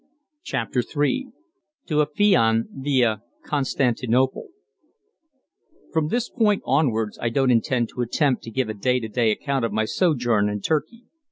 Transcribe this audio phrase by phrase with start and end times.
[0.41, 1.27] CHAPTER III
[1.85, 4.47] TO AFION VIA CONSTANTINOPLE
[5.93, 9.29] From this point onwards I don't intend to attempt to give a day to day
[9.29, 11.03] account of my sojourn in Turkey.